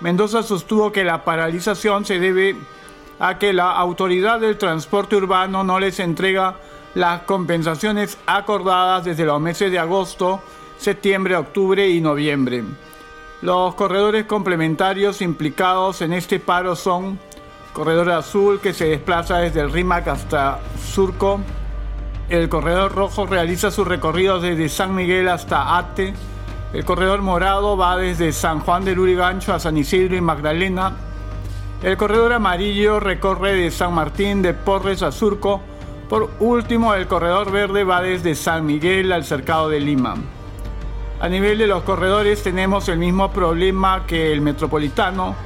Mendoza 0.00 0.42
sostuvo 0.42 0.92
que 0.92 1.04
la 1.04 1.24
paralización 1.24 2.04
se 2.04 2.18
debe 2.18 2.56
a 3.18 3.38
que 3.38 3.52
la 3.52 3.72
Autoridad 3.72 4.40
del 4.40 4.56
Transporte 4.56 5.16
Urbano 5.16 5.62
no 5.62 5.78
les 5.78 6.00
entrega 6.00 6.56
las 6.94 7.22
compensaciones 7.22 8.18
acordadas 8.26 9.04
desde 9.04 9.26
los 9.26 9.40
meses 9.40 9.70
de 9.70 9.78
agosto, 9.78 10.40
septiembre, 10.78 11.36
octubre 11.36 11.88
y 11.88 12.00
noviembre. 12.00 12.64
Los 13.42 13.74
corredores 13.74 14.24
complementarios 14.24 15.20
implicados 15.20 16.00
en 16.02 16.12
este 16.12 16.40
paro 16.40 16.74
son 16.74 17.18
Corredor 17.72 18.10
Azul 18.10 18.60
que 18.60 18.72
se 18.72 18.86
desplaza 18.86 19.38
desde 19.38 19.60
el 19.60 19.72
RIMAC 19.72 20.08
hasta 20.08 20.60
Surco, 20.92 21.40
el 22.30 22.48
Corredor 22.48 22.94
Rojo 22.94 23.26
realiza 23.26 23.70
su 23.70 23.84
recorrido 23.84 24.40
desde 24.40 24.68
San 24.68 24.94
Miguel 24.94 25.28
hasta 25.28 25.76
Ate, 25.76 26.14
el 26.72 26.84
Corredor 26.84 27.22
Morado 27.22 27.76
va 27.76 27.96
desde 27.96 28.32
San 28.32 28.60
Juan 28.60 28.84
del 28.84 28.98
Urigancho 28.98 29.52
a 29.52 29.60
San 29.60 29.76
Isidro 29.76 30.16
y 30.16 30.20
Magdalena, 30.20 30.96
el 31.82 31.96
Corredor 31.96 32.34
Amarillo 32.34 33.00
recorre 33.00 33.54
de 33.54 33.70
San 33.70 33.94
Martín 33.94 34.42
de 34.42 34.54
Porres 34.54 35.02
a 35.02 35.10
Surco, 35.10 35.62
por 36.10 36.28
último, 36.40 36.92
el 36.94 37.06
corredor 37.06 37.52
verde 37.52 37.84
va 37.84 38.02
desde 38.02 38.34
San 38.34 38.66
Miguel 38.66 39.12
al 39.12 39.22
cercado 39.22 39.68
de 39.68 39.78
Lima. 39.78 40.16
A 41.20 41.28
nivel 41.28 41.58
de 41.58 41.68
los 41.68 41.84
corredores 41.84 42.42
tenemos 42.42 42.88
el 42.88 42.98
mismo 42.98 43.30
problema 43.30 44.04
que 44.08 44.32
el 44.32 44.40
metropolitano, 44.40 45.36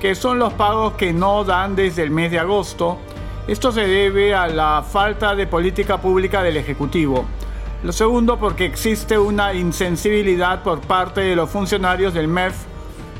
que 0.00 0.16
son 0.16 0.40
los 0.40 0.52
pagos 0.54 0.94
que 0.94 1.12
no 1.12 1.44
dan 1.44 1.76
desde 1.76 2.02
el 2.02 2.10
mes 2.10 2.32
de 2.32 2.40
agosto. 2.40 2.98
Esto 3.46 3.70
se 3.70 3.86
debe 3.86 4.34
a 4.34 4.48
la 4.48 4.82
falta 4.82 5.36
de 5.36 5.46
política 5.46 5.98
pública 5.98 6.42
del 6.42 6.56
Ejecutivo. 6.56 7.24
Lo 7.84 7.92
segundo 7.92 8.38
porque 8.38 8.64
existe 8.64 9.16
una 9.16 9.54
insensibilidad 9.54 10.64
por 10.64 10.80
parte 10.80 11.20
de 11.20 11.36
los 11.36 11.48
funcionarios 11.48 12.12
del 12.12 12.26
MEF 12.26 12.56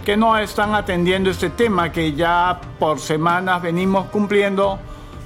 que 0.04 0.16
no 0.16 0.36
están 0.36 0.74
atendiendo 0.74 1.30
este 1.30 1.48
tema 1.48 1.92
que 1.92 2.12
ya 2.14 2.60
por 2.80 2.98
semanas 2.98 3.62
venimos 3.62 4.06
cumpliendo 4.06 4.80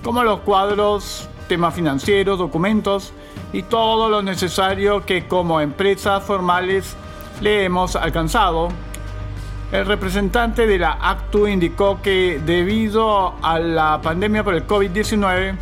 como 0.04 0.22
los 0.22 0.40
cuadros, 0.40 1.30
temas 1.48 1.74
financieros, 1.74 2.38
documentos 2.38 3.14
y 3.54 3.62
todo 3.62 4.10
lo 4.10 4.20
necesario 4.20 5.06
que 5.06 5.26
como 5.26 5.62
empresas 5.62 6.22
formales 6.22 6.94
le 7.40 7.64
hemos 7.64 7.96
alcanzado. 7.96 8.68
El 9.72 9.86
representante 9.86 10.66
de 10.66 10.78
la 10.78 10.98
ACTU 11.00 11.46
indicó 11.46 12.02
que 12.02 12.38
debido 12.44 13.32
a 13.40 13.58
la 13.58 13.98
pandemia 14.02 14.44
por 14.44 14.52
el 14.52 14.66
COVID-19, 14.66 15.56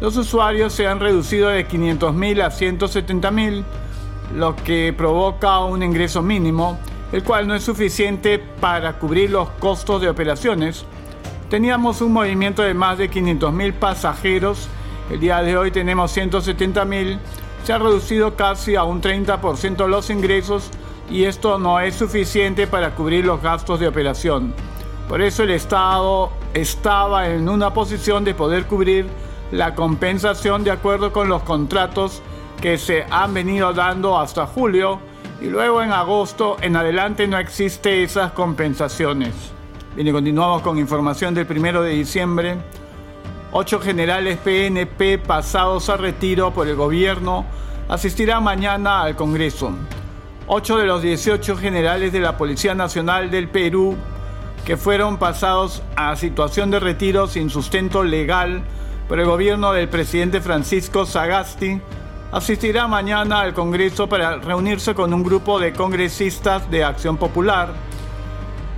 los 0.00 0.16
usuarios 0.16 0.72
se 0.72 0.86
han 0.86 0.98
reducido 0.98 1.50
de 1.50 1.68
500.000 1.68 2.42
a 2.42 2.50
170.000, 2.50 3.64
lo 4.34 4.56
que 4.56 4.94
provoca 4.96 5.60
un 5.60 5.82
ingreso 5.82 6.22
mínimo, 6.22 6.78
el 7.12 7.22
cual 7.22 7.46
no 7.46 7.54
es 7.54 7.64
suficiente 7.64 8.38
para 8.38 8.98
cubrir 8.98 9.30
los 9.30 9.50
costos 9.50 10.00
de 10.00 10.08
operaciones. 10.08 10.86
Teníamos 11.50 12.00
un 12.00 12.12
movimiento 12.12 12.62
de 12.62 12.72
más 12.72 12.96
de 12.96 13.10
500.000 13.10 13.74
pasajeros, 13.74 14.68
el 15.10 15.20
día 15.20 15.42
de 15.42 15.56
hoy 15.56 15.70
tenemos 15.70 16.16
170.000, 16.16 17.18
se 17.64 17.72
ha 17.72 17.78
reducido 17.78 18.36
casi 18.36 18.76
a 18.76 18.84
un 18.84 19.02
30% 19.02 19.86
los 19.86 20.08
ingresos 20.08 20.70
y 21.10 21.24
esto 21.24 21.58
no 21.58 21.78
es 21.80 21.96
suficiente 21.96 22.66
para 22.66 22.94
cubrir 22.94 23.26
los 23.26 23.42
gastos 23.42 23.80
de 23.80 23.88
operación. 23.88 24.54
Por 25.08 25.20
eso 25.20 25.42
el 25.42 25.50
Estado 25.50 26.30
estaba 26.54 27.28
en 27.28 27.48
una 27.48 27.74
posición 27.74 28.24
de 28.24 28.32
poder 28.32 28.66
cubrir 28.66 29.08
la 29.52 29.74
compensación 29.74 30.64
de 30.64 30.70
acuerdo 30.70 31.12
con 31.12 31.28
los 31.28 31.42
contratos 31.42 32.22
que 32.60 32.78
se 32.78 33.04
han 33.10 33.34
venido 33.34 33.72
dando 33.72 34.18
hasta 34.18 34.46
julio 34.46 35.00
y 35.40 35.46
luego 35.46 35.82
en 35.82 35.92
agosto 35.92 36.56
en 36.60 36.76
adelante 36.76 37.26
no 37.26 37.38
existe 37.38 38.02
esas 38.02 38.32
compensaciones. 38.32 39.34
Bien, 39.94 40.06
y 40.06 40.12
continuamos 40.12 40.62
con 40.62 40.78
información 40.78 41.34
del 41.34 41.46
primero 41.46 41.82
de 41.82 41.90
diciembre. 41.90 42.58
Ocho 43.52 43.80
generales 43.80 44.38
PNP 44.38 45.18
pasados 45.18 45.88
a 45.88 45.96
retiro 45.96 46.52
por 46.52 46.68
el 46.68 46.76
gobierno 46.76 47.44
asistirán 47.88 48.44
mañana 48.44 49.02
al 49.02 49.16
Congreso. 49.16 49.72
Ocho 50.46 50.76
de 50.76 50.84
los 50.84 51.02
18 51.02 51.56
generales 51.56 52.12
de 52.12 52.20
la 52.20 52.36
Policía 52.36 52.74
Nacional 52.74 53.30
del 53.30 53.48
Perú 53.48 53.96
que 54.64 54.76
fueron 54.76 55.16
pasados 55.16 55.82
a 55.96 56.14
situación 56.16 56.70
de 56.70 56.78
retiro 56.78 57.26
sin 57.26 57.50
sustento 57.50 58.04
legal 58.04 58.62
por 59.10 59.18
el 59.18 59.26
gobierno 59.26 59.72
del 59.72 59.88
presidente 59.88 60.40
Francisco 60.40 61.04
Sagasti 61.04 61.80
asistirá 62.30 62.86
mañana 62.86 63.40
al 63.40 63.54
Congreso 63.54 64.08
para 64.08 64.36
reunirse 64.36 64.94
con 64.94 65.12
un 65.12 65.24
grupo 65.24 65.58
de 65.58 65.72
congresistas 65.72 66.70
de 66.70 66.84
Acción 66.84 67.16
Popular 67.16 67.74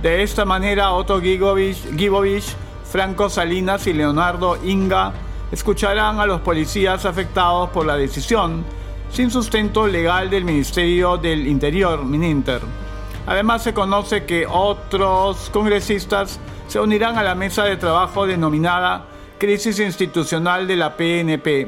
de 0.01 0.23
esta 0.23 0.43
manera, 0.43 0.93
Otto 0.93 1.21
Gibovich, 1.21 2.55
Franco 2.83 3.29
Salinas 3.29 3.85
y 3.85 3.93
Leonardo 3.93 4.57
Inga 4.63 5.13
escucharán 5.51 6.19
a 6.19 6.25
los 6.25 6.41
policías 6.41 7.05
afectados 7.05 7.69
por 7.69 7.85
la 7.85 7.95
decisión, 7.95 8.65
sin 9.11 9.29
sustento 9.29 9.85
legal 9.85 10.31
del 10.31 10.45
Ministerio 10.45 11.17
del 11.17 11.45
Interior, 11.45 12.03
Mininter. 12.03 12.61
Además, 13.27 13.61
se 13.61 13.75
conoce 13.75 14.25
que 14.25 14.47
otros 14.47 15.51
congresistas 15.51 16.39
se 16.67 16.79
unirán 16.79 17.19
a 17.19 17.23
la 17.23 17.35
mesa 17.35 17.65
de 17.65 17.77
trabajo 17.77 18.25
denominada 18.25 19.12
Crisis 19.37 19.79
Institucional 19.79 20.67
de 20.67 20.75
la 20.75 20.95
PNP, 20.95 21.67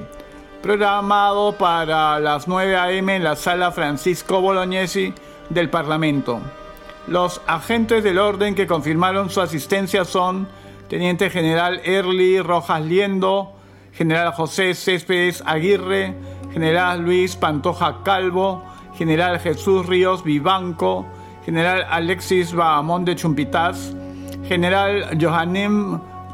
programado 0.62 1.58
para 1.58 2.20
las 2.20 2.48
9 2.48 2.76
a.m. 2.76 3.16
en 3.16 3.24
la 3.24 3.36
sala 3.36 3.72
Francisco 3.72 4.42
Bolognesi 4.42 5.14
del 5.50 5.70
Parlamento. 5.70 6.40
Los 7.08 7.42
agentes 7.46 8.04
del 8.04 8.18
orden 8.18 8.56
que 8.56 8.66
confirmaron 8.66 9.30
su 9.30 9.42
asistencia 9.42 10.06
son 10.06 10.48
Teniente 10.90 11.30
General 11.30 11.82
Erly 11.84 12.42
Rojas 12.42 12.82
Liendo, 12.82 13.54
General 13.94 14.34
José 14.34 14.74
Céspedes 14.74 15.44
Aguirre, 15.46 16.16
General 16.52 17.00
Luis 17.02 17.36
Pantoja 17.36 18.02
Calvo, 18.04 18.64
General 18.96 19.40
Jesús 19.40 19.86
Ríos 19.86 20.24
Vivanco, 20.24 21.06
General 21.46 21.86
Alexis 21.90 22.54
Bahamón 22.54 23.06
de 23.06 23.16
Chumpitas, 23.16 23.96
General 24.48 25.10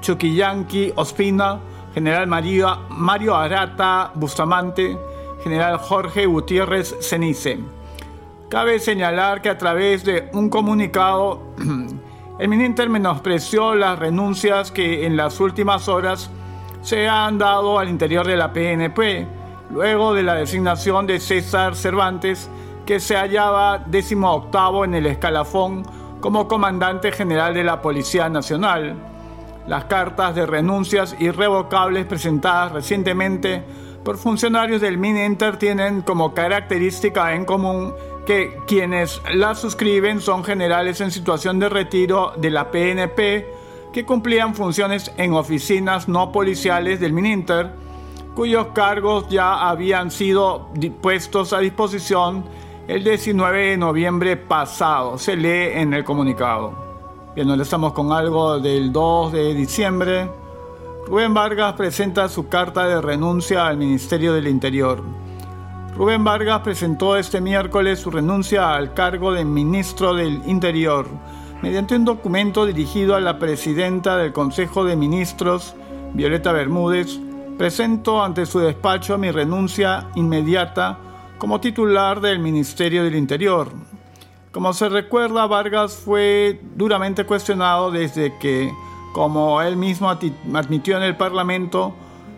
Chuquillanqui 0.01 0.93
Ospina, 0.95 1.59
General 1.93 2.27
Mario, 2.27 2.79
Mario 2.89 3.35
Arata 3.35 4.11
Bustamante, 4.15 4.97
General 5.43 5.77
Jorge 5.77 6.25
Gutiérrez 6.25 6.95
Cenice. 7.01 7.59
Cabe 8.49 8.79
señalar 8.79 9.41
que 9.41 9.49
a 9.49 9.57
través 9.57 10.03
de 10.03 10.29
un 10.33 10.49
comunicado, 10.49 11.41
el 12.39 12.47
Mininter 12.49 12.89
menospreció 12.89 13.75
las 13.75 13.97
renuncias 13.97 14.71
que 14.71 15.05
en 15.05 15.15
las 15.15 15.39
últimas 15.39 15.87
horas 15.87 16.29
se 16.81 17.07
han 17.07 17.37
dado 17.37 17.79
al 17.79 17.89
interior 17.89 18.25
de 18.25 18.35
la 18.35 18.51
PNP, 18.51 19.27
luego 19.69 20.13
de 20.13 20.23
la 20.23 20.35
designación 20.35 21.07
de 21.07 21.19
César 21.19 21.75
Cervantes, 21.75 22.49
que 22.85 22.99
se 22.99 23.15
hallaba 23.15 23.79
décimo 23.85 24.33
octavo 24.33 24.83
en 24.83 24.95
el 24.95 25.05
escalafón 25.05 25.83
como 26.19 26.47
comandante 26.47 27.11
general 27.11 27.53
de 27.53 27.63
la 27.63 27.81
Policía 27.81 28.29
Nacional. 28.29 29.10
Las 29.67 29.85
cartas 29.85 30.35
de 30.35 30.45
renuncias 30.45 31.15
irrevocables 31.19 32.05
presentadas 32.05 32.71
recientemente 32.71 33.63
por 34.03 34.17
funcionarios 34.17 34.81
del 34.81 34.97
Mininter 34.97 35.57
tienen 35.57 36.01
como 36.01 36.33
característica 36.33 37.35
en 37.35 37.45
común 37.45 37.93
que 38.25 38.57
quienes 38.67 39.21
la 39.33 39.55
suscriben 39.55 40.21
son 40.21 40.43
generales 40.43 41.01
en 41.01 41.11
situación 41.11 41.59
de 41.59 41.69
retiro 41.69 42.33
de 42.37 42.49
la 42.49 42.71
PNP 42.71 43.47
que 43.93 44.05
cumplían 44.05 44.55
funciones 44.55 45.11
en 45.17 45.33
oficinas 45.33 46.07
no 46.07 46.31
policiales 46.31 46.99
del 46.99 47.13
Mininter, 47.13 47.71
cuyos 48.35 48.67
cargos 48.73 49.27
ya 49.29 49.69
habían 49.69 50.11
sido 50.11 50.69
puestos 51.01 51.53
a 51.53 51.59
disposición 51.59 52.45
el 52.87 53.03
19 53.03 53.67
de 53.71 53.77
noviembre 53.77 54.37
pasado, 54.37 55.17
se 55.17 55.35
lee 55.35 55.79
en 55.79 55.93
el 55.93 56.03
comunicado. 56.03 56.90
Bien, 57.33 57.49
ahora 57.49 57.63
estamos 57.63 57.93
con 57.93 58.11
algo 58.11 58.59
del 58.59 58.91
2 58.91 59.31
de 59.31 59.53
diciembre. 59.53 60.29
Rubén 61.07 61.33
Vargas 61.33 61.73
presenta 61.73 62.27
su 62.27 62.49
carta 62.49 62.85
de 62.85 62.99
renuncia 62.99 63.67
al 63.67 63.77
Ministerio 63.77 64.33
del 64.33 64.47
Interior. 64.47 65.01
Rubén 65.95 66.25
Vargas 66.25 66.59
presentó 66.59 67.15
este 67.15 67.39
miércoles 67.39 67.99
su 67.99 68.11
renuncia 68.11 68.75
al 68.75 68.93
cargo 68.93 69.31
de 69.31 69.45
ministro 69.45 70.13
del 70.13 70.41
Interior 70.45 71.07
mediante 71.61 71.95
un 71.95 72.03
documento 72.03 72.65
dirigido 72.65 73.15
a 73.15 73.21
la 73.21 73.39
presidenta 73.39 74.17
del 74.17 74.33
Consejo 74.33 74.83
de 74.83 74.95
Ministros, 74.95 75.75
Violeta 76.13 76.51
Bermúdez, 76.51 77.19
presento 77.57 78.21
ante 78.21 78.45
su 78.45 78.59
despacho 78.59 79.17
mi 79.17 79.31
renuncia 79.31 80.09
inmediata 80.15 80.97
como 81.37 81.61
titular 81.61 82.19
del 82.19 82.39
Ministerio 82.39 83.03
del 83.03 83.15
Interior. 83.15 83.69
Como 84.51 84.73
se 84.73 84.89
recuerda, 84.89 85.47
Vargas 85.47 85.95
fue 85.95 86.59
duramente 86.75 87.25
cuestionado 87.25 87.89
desde 87.89 88.37
que, 88.37 88.69
como 89.13 89.61
él 89.61 89.77
mismo 89.77 90.09
admitió 90.09 90.97
en 90.97 91.03
el 91.03 91.15
Parlamento, 91.15 91.95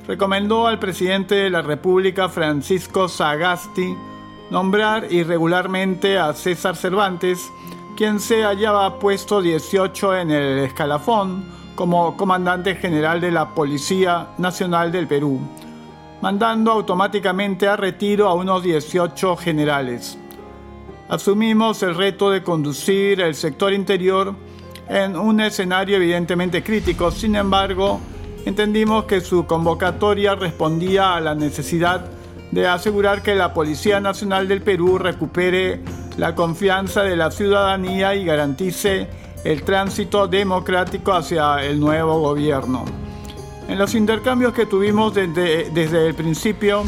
recomendó 0.08 0.67
al 0.67 0.77
presidente 0.77 1.34
de 1.34 1.50
la 1.50 1.63
República, 1.63 2.29
Francisco 2.29 3.08
Sagasti, 3.08 3.96
nombrar 4.51 5.12
irregularmente 5.12 6.20
a 6.20 6.34
César 6.34 6.75
Cervantes, 6.75 7.51
quien 7.98 8.20
se 8.20 8.43
hallaba 8.43 9.00
puesto 9.00 9.41
18 9.41 10.17
en 10.17 10.29
el 10.29 10.60
escalafón 10.60 11.43
como 11.74 12.15
comandante 12.15 12.75
general 12.75 13.22
de 13.22 13.32
la 13.32 13.55
Policía 13.55 14.27
Nacional 14.38 14.91
del 14.91 15.08
Perú, 15.08 15.39
mandando 16.22 16.74
automáticamente 16.74 17.67
a 17.67 17.75
retiro 17.75 18.27
a 18.27 18.36
unos 18.36 18.62
18 18.62 19.36
generales. 19.38 20.20
Asumimos 21.13 21.84
el 21.84 21.93
reto 21.93 22.32
de 22.32 22.41
conducir 22.41 23.22
el 23.22 23.36
sector 23.36 23.72
interior 23.72 24.34
en 24.89 25.15
un 25.15 25.41
escenario 25.41 25.98
evidentemente 25.98 26.63
crítico, 26.63 27.12
sin 27.12 27.36
embargo, 27.36 28.00
entendimos 28.48 29.03
que 29.03 29.22
su 29.22 29.46
convocatoria 29.46 30.34
respondía 30.34 31.13
a 31.13 31.22
la 31.22 31.36
necesidad 31.36 32.10
de 32.50 32.65
asegurar 32.65 33.22
que 33.22 33.36
la 33.36 33.53
Policía 33.53 34.00
Nacional 34.00 34.48
del 34.48 34.63
Perú 34.63 34.98
recupere 34.98 35.82
la 36.17 36.34
confianza 36.34 37.03
de 37.03 37.15
la 37.15 37.29
ciudadanía 37.29 38.15
y 38.15 38.25
garantice 38.25 39.08
el 39.43 39.62
tránsito 39.62 40.27
democrático 40.27 41.13
hacia 41.13 41.63
el 41.63 41.79
nuevo 41.79 42.22
gobierno. 42.22 42.86
En 43.67 43.77
los 43.77 43.93
intercambios 43.93 44.53
que 44.53 44.65
tuvimos 44.65 45.13
desde, 45.13 45.70
desde 45.70 46.08
el 46.08 46.15
principio, 46.15 46.86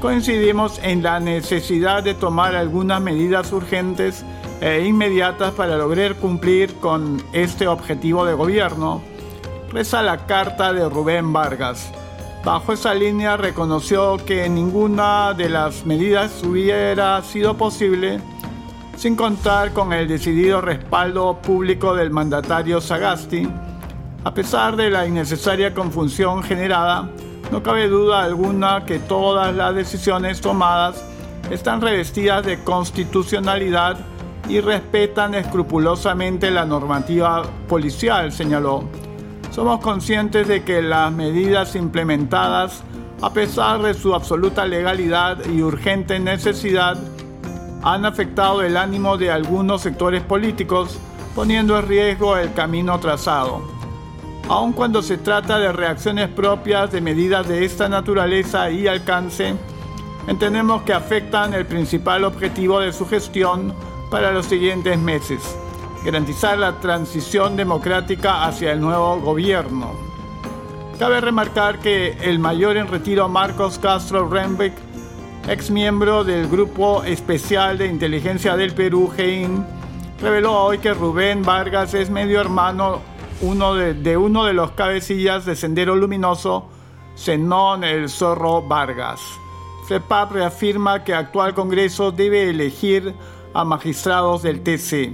coincidimos 0.00 0.80
en 0.82 1.02
la 1.02 1.20
necesidad 1.20 2.02
de 2.02 2.14
tomar 2.14 2.56
algunas 2.56 3.02
medidas 3.02 3.52
urgentes 3.52 4.24
e 4.62 4.86
inmediatas 4.86 5.52
para 5.52 5.76
lograr 5.76 6.16
cumplir 6.16 6.74
con 6.76 7.22
este 7.32 7.68
objetivo 7.68 8.24
de 8.24 8.34
gobierno 8.34 9.02
reza 9.70 10.02
la 10.02 10.26
carta 10.26 10.72
de 10.72 10.88
Rubén 10.88 11.32
Vargas. 11.32 11.92
Bajo 12.44 12.72
esa 12.72 12.94
línea 12.94 13.36
reconoció 13.36 14.16
que 14.16 14.48
ninguna 14.48 15.34
de 15.34 15.50
las 15.50 15.84
medidas 15.84 16.42
hubiera 16.42 17.22
sido 17.22 17.56
posible 17.56 18.20
sin 18.96 19.14
contar 19.14 19.72
con 19.72 19.92
el 19.92 20.08
decidido 20.08 20.62
respaldo 20.62 21.38
público 21.42 21.94
del 21.94 22.10
mandatario 22.10 22.80
Sagasti. 22.80 23.48
A 24.24 24.34
pesar 24.34 24.76
de 24.76 24.90
la 24.90 25.06
innecesaria 25.06 25.74
confusión 25.74 26.42
generada, 26.42 27.08
no 27.50 27.62
cabe 27.62 27.88
duda 27.88 28.22
alguna 28.22 28.84
que 28.84 28.98
todas 28.98 29.54
las 29.54 29.74
decisiones 29.74 30.40
tomadas 30.40 31.04
están 31.50 31.80
revestidas 31.80 32.46
de 32.46 32.62
constitucionalidad 32.62 33.98
y 34.48 34.60
respetan 34.60 35.34
escrupulosamente 35.34 36.50
la 36.50 36.64
normativa 36.64 37.42
policial, 37.68 38.30
señaló. 38.32 38.84
Somos 39.50 39.80
conscientes 39.80 40.46
de 40.46 40.62
que 40.62 40.80
las 40.80 41.12
medidas 41.12 41.74
implementadas, 41.74 42.84
a 43.20 43.32
pesar 43.32 43.82
de 43.82 43.94
su 43.94 44.14
absoluta 44.14 44.64
legalidad 44.66 45.44
y 45.46 45.62
urgente 45.62 46.20
necesidad, 46.20 46.96
han 47.82 48.04
afectado 48.04 48.62
el 48.62 48.76
ánimo 48.76 49.16
de 49.16 49.32
algunos 49.32 49.82
sectores 49.82 50.22
políticos, 50.22 50.98
poniendo 51.34 51.78
en 51.78 51.88
riesgo 51.88 52.36
el 52.36 52.52
camino 52.52 53.00
trazado. 53.00 53.79
Aun 54.50 54.72
cuando 54.72 55.00
se 55.00 55.16
trata 55.16 55.60
de 55.60 55.70
reacciones 55.70 56.28
propias 56.28 56.90
de 56.90 57.00
medidas 57.00 57.46
de 57.46 57.64
esta 57.64 57.88
naturaleza 57.88 58.68
y 58.68 58.88
alcance, 58.88 59.54
entendemos 60.26 60.82
que 60.82 60.92
afectan 60.92 61.54
el 61.54 61.66
principal 61.66 62.24
objetivo 62.24 62.80
de 62.80 62.92
su 62.92 63.06
gestión 63.06 63.72
para 64.10 64.32
los 64.32 64.46
siguientes 64.46 64.98
meses, 64.98 65.56
garantizar 66.04 66.58
la 66.58 66.80
transición 66.80 67.54
democrática 67.54 68.44
hacia 68.44 68.72
el 68.72 68.80
nuevo 68.80 69.20
gobierno. 69.20 69.92
Cabe 70.98 71.20
remarcar 71.20 71.78
que 71.78 72.18
el 72.20 72.40
mayor 72.40 72.76
en 72.76 72.88
retiro 72.88 73.28
Marcos 73.28 73.78
Castro 73.78 74.28
Rembeck, 74.28 74.72
ex 75.48 75.70
miembro 75.70 76.24
del 76.24 76.48
Grupo 76.48 77.04
Especial 77.04 77.78
de 77.78 77.86
Inteligencia 77.86 78.56
del 78.56 78.74
Perú, 78.74 79.12
GEIN, 79.14 79.64
reveló 80.20 80.60
hoy 80.60 80.78
que 80.78 80.92
Rubén 80.92 81.44
Vargas 81.44 81.94
es 81.94 82.10
medio 82.10 82.40
hermano 82.40 83.09
uno 83.40 83.74
de, 83.74 84.16
uno 84.16 84.44
de 84.44 84.52
los 84.52 84.72
cabecillas 84.72 85.44
de 85.44 85.56
Sendero 85.56 85.96
Luminoso, 85.96 86.68
Zenón 87.16 87.84
el 87.84 88.08
Zorro 88.08 88.62
Vargas. 88.62 89.20
FEPAP 89.88 90.32
reafirma 90.32 91.04
que 91.04 91.12
el 91.12 91.18
actual 91.18 91.54
Congreso 91.54 92.12
debe 92.12 92.50
elegir 92.50 93.14
a 93.54 93.64
magistrados 93.64 94.42
del 94.42 94.62
TC. 94.62 95.12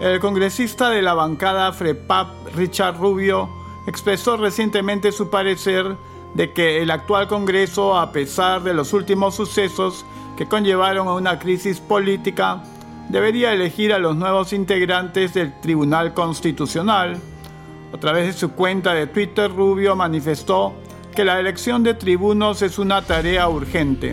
El 0.00 0.18
congresista 0.20 0.88
de 0.88 1.02
la 1.02 1.14
bancada 1.14 1.72
FREPAP, 1.72 2.54
Richard 2.54 2.96
Rubio, 2.98 3.50
expresó 3.86 4.36
recientemente 4.36 5.12
su 5.12 5.28
parecer 5.28 5.96
de 6.34 6.52
que 6.52 6.80
el 6.80 6.90
actual 6.90 7.28
Congreso, 7.28 7.98
a 7.98 8.12
pesar 8.12 8.62
de 8.62 8.72
los 8.72 8.92
últimos 8.92 9.34
sucesos 9.34 10.06
que 10.38 10.46
conllevaron 10.46 11.08
a 11.08 11.14
una 11.14 11.38
crisis 11.38 11.80
política, 11.80 12.62
debería 13.10 13.52
elegir 13.52 13.92
a 13.92 13.98
los 13.98 14.16
nuevos 14.16 14.52
integrantes 14.52 15.34
del 15.34 15.52
Tribunal 15.60 16.14
Constitucional. 16.14 17.18
A 17.92 17.98
través 17.98 18.26
de 18.26 18.32
su 18.32 18.52
cuenta 18.52 18.94
de 18.94 19.06
Twitter, 19.06 19.50
Rubio 19.50 19.96
manifestó 19.96 20.72
que 21.14 21.24
la 21.24 21.38
elección 21.38 21.82
de 21.82 21.94
tribunos 21.94 22.62
es 22.62 22.78
una 22.78 23.02
tarea 23.02 23.48
urgente. 23.48 24.12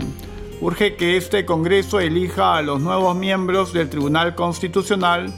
Urge 0.60 0.96
que 0.96 1.16
este 1.18 1.46
Congreso 1.46 2.00
elija 2.00 2.58
a 2.58 2.62
los 2.62 2.82
nuevos 2.82 3.16
miembros 3.16 3.72
del 3.74 3.90
Tribunal 3.90 4.36
Constitucional 4.36 5.32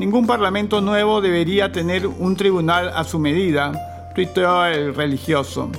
Ningún 0.00 0.26
parlamento 0.26 0.80
nuevo 0.80 1.20
debería 1.20 1.72
tener 1.72 2.06
un 2.06 2.34
tribunal 2.34 2.90
a 2.94 3.04
su 3.04 3.18
medida, 3.18 4.10
tuiteó 4.14 4.64
el 4.64 4.94
religioso. 4.94 5.70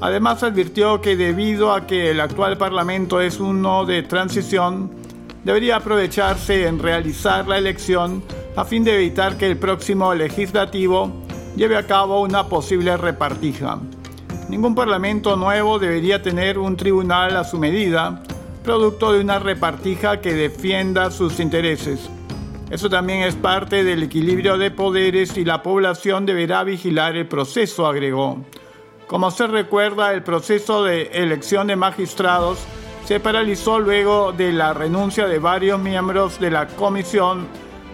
Además 0.00 0.42
advirtió 0.42 1.00
que 1.00 1.16
debido 1.16 1.72
a 1.72 1.86
que 1.86 2.10
el 2.10 2.20
actual 2.20 2.58
parlamento 2.58 3.18
es 3.20 3.40
uno 3.40 3.86
de 3.86 4.02
transición, 4.02 4.90
debería 5.46 5.76
aprovecharse 5.76 6.66
en 6.66 6.80
realizar 6.80 7.46
la 7.46 7.56
elección 7.56 8.24
a 8.56 8.64
fin 8.64 8.82
de 8.82 8.96
evitar 8.96 9.38
que 9.38 9.46
el 9.46 9.56
próximo 9.56 10.12
legislativo 10.12 11.22
lleve 11.54 11.76
a 11.76 11.86
cabo 11.86 12.20
una 12.20 12.48
posible 12.48 12.96
repartija. 12.96 13.78
Ningún 14.48 14.74
parlamento 14.74 15.36
nuevo 15.36 15.78
debería 15.78 16.20
tener 16.20 16.58
un 16.58 16.76
tribunal 16.76 17.36
a 17.36 17.44
su 17.44 17.60
medida, 17.60 18.24
producto 18.64 19.12
de 19.12 19.20
una 19.20 19.38
repartija 19.38 20.20
que 20.20 20.32
defienda 20.34 21.12
sus 21.12 21.38
intereses. 21.38 22.10
Eso 22.68 22.90
también 22.90 23.22
es 23.22 23.36
parte 23.36 23.84
del 23.84 24.02
equilibrio 24.02 24.58
de 24.58 24.72
poderes 24.72 25.36
y 25.36 25.44
la 25.44 25.62
población 25.62 26.26
deberá 26.26 26.64
vigilar 26.64 27.14
el 27.14 27.28
proceso, 27.28 27.86
agregó. 27.86 28.44
Como 29.06 29.30
se 29.30 29.46
recuerda, 29.46 30.12
el 30.12 30.24
proceso 30.24 30.82
de 30.82 31.02
elección 31.12 31.68
de 31.68 31.76
magistrados 31.76 32.58
se 33.06 33.20
paralizó 33.20 33.78
luego 33.78 34.32
de 34.32 34.52
la 34.52 34.74
renuncia 34.74 35.28
de 35.28 35.38
varios 35.38 35.78
miembros 35.78 36.40
de 36.40 36.50
la 36.50 36.66
comisión 36.66 37.46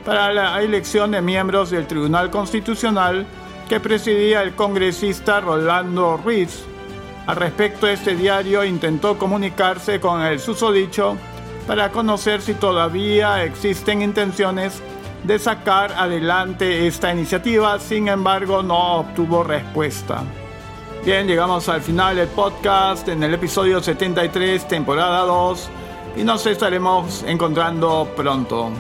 para 0.06 0.32
la 0.32 0.62
elección 0.62 1.10
de 1.10 1.20
miembros 1.20 1.68
del 1.68 1.86
Tribunal 1.86 2.30
Constitucional 2.30 3.26
que 3.68 3.78
presidía 3.78 4.42
el 4.42 4.54
congresista 4.54 5.40
Rolando 5.40 6.16
Ruiz. 6.16 6.64
Al 7.26 7.36
respecto, 7.36 7.86
este 7.86 8.16
diario 8.16 8.64
intentó 8.64 9.18
comunicarse 9.18 10.00
con 10.00 10.22
el 10.22 10.40
susodicho 10.40 11.18
para 11.66 11.90
conocer 11.90 12.40
si 12.40 12.54
todavía 12.54 13.44
existen 13.44 14.00
intenciones 14.00 14.80
de 15.24 15.38
sacar 15.38 15.92
adelante 15.92 16.86
esta 16.86 17.12
iniciativa, 17.12 17.78
sin 17.78 18.08
embargo 18.08 18.62
no 18.62 19.00
obtuvo 19.00 19.44
respuesta. 19.44 20.24
Bien, 21.04 21.26
llegamos 21.26 21.68
al 21.68 21.82
final 21.82 22.14
del 22.14 22.28
podcast 22.28 23.08
en 23.08 23.24
el 23.24 23.34
episodio 23.34 23.82
73, 23.82 24.68
temporada 24.68 25.24
2, 25.24 25.68
y 26.18 26.22
nos 26.22 26.46
estaremos 26.46 27.24
encontrando 27.24 28.08
pronto. 28.16 28.70